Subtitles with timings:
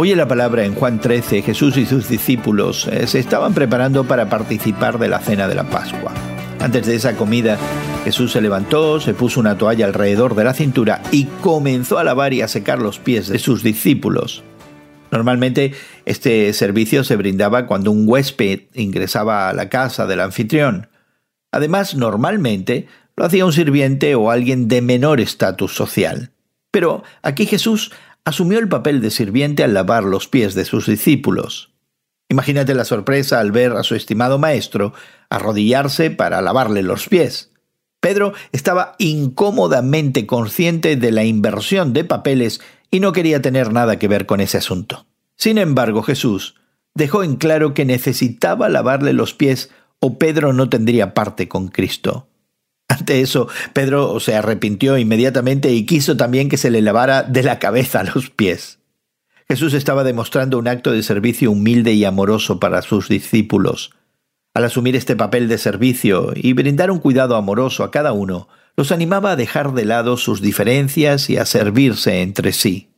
[0.00, 4.04] Hoy en la palabra en Juan 13, Jesús y sus discípulos eh, se estaban preparando
[4.04, 6.14] para participar de la cena de la Pascua.
[6.60, 7.58] Antes de esa comida,
[8.04, 12.32] Jesús se levantó, se puso una toalla alrededor de la cintura y comenzó a lavar
[12.32, 14.44] y a secar los pies de sus discípulos.
[15.10, 15.72] Normalmente
[16.04, 20.90] este servicio se brindaba cuando un huésped ingresaba a la casa del anfitrión.
[21.50, 22.86] Además, normalmente
[23.16, 26.30] lo hacía un sirviente o alguien de menor estatus social.
[26.70, 27.90] Pero aquí Jesús
[28.28, 31.72] asumió el papel de sirviente al lavar los pies de sus discípulos.
[32.28, 34.92] Imagínate la sorpresa al ver a su estimado maestro
[35.30, 37.52] arrodillarse para lavarle los pies.
[38.00, 42.60] Pedro estaba incómodamente consciente de la inversión de papeles
[42.90, 45.06] y no quería tener nada que ver con ese asunto.
[45.36, 46.56] Sin embargo, Jesús
[46.94, 52.27] dejó en claro que necesitaba lavarle los pies o Pedro no tendría parte con Cristo.
[53.08, 58.00] Eso, Pedro se arrepintió inmediatamente y quiso también que se le lavara de la cabeza
[58.00, 58.78] a los pies.
[59.48, 63.92] Jesús estaba demostrando un acto de servicio humilde y amoroso para sus discípulos.
[64.52, 68.92] Al asumir este papel de servicio y brindar un cuidado amoroso a cada uno, los
[68.92, 72.90] animaba a dejar de lado sus diferencias y a servirse entre sí.